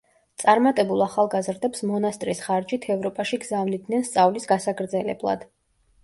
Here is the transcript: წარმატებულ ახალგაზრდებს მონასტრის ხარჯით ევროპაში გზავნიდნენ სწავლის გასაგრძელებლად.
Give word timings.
წარმატებულ 0.43 1.01
ახალგაზრდებს 1.05 1.83
მონასტრის 1.89 2.41
ხარჯით 2.45 2.87
ევროპაში 2.93 3.39
გზავნიდნენ 3.43 4.07
სწავლის 4.07 4.49
გასაგრძელებლად. 4.53 5.45